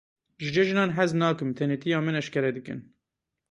[0.43, 2.79] Ji cejinan hez nakim, tenêtiya min eşkere dikin.